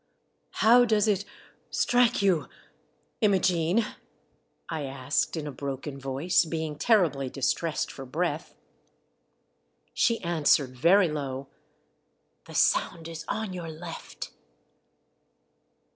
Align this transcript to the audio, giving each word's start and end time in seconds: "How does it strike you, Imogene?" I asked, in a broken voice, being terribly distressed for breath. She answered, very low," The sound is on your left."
"How 0.65 0.83
does 0.83 1.07
it 1.07 1.25
strike 1.69 2.23
you, 2.23 2.49
Imogene?" 3.21 3.85
I 4.67 4.81
asked, 4.81 5.37
in 5.37 5.45
a 5.45 5.51
broken 5.51 5.99
voice, 5.99 6.43
being 6.43 6.75
terribly 6.75 7.29
distressed 7.29 7.91
for 7.91 8.03
breath. 8.03 8.55
She 9.93 10.19
answered, 10.23 10.75
very 10.75 11.07
low," 11.07 11.49
The 12.47 12.55
sound 12.55 13.07
is 13.07 13.25
on 13.27 13.53
your 13.53 13.69
left." 13.69 14.31